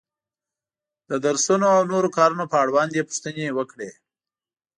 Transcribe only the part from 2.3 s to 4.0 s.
په اړوند یې پوښتنې وکړې.